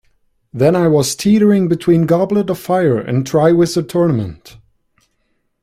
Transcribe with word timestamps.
Then 0.51 0.75
I 0.75 0.87
was 0.87 1.15
teetering 1.15 1.67
between 1.67 2.07
"Goblet 2.07 2.49
of 2.49 2.57
Fire" 2.57 2.97
and 2.97 3.23
"Triwizard 3.23 3.87
Tournament". 3.87 4.57